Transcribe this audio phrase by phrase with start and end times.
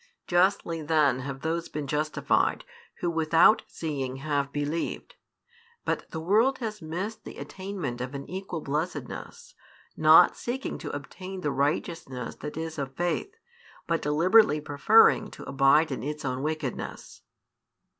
[0.25, 2.63] Justly then have those been justified
[3.01, 5.13] who without seeing have believed;
[5.85, 9.53] but the world has missed the attainment of an equal blessedness,
[9.95, 13.35] not seeking to obtain the righteousness that is of faith,
[13.85, 17.21] but deliberately preferring to abide in its own wickedness.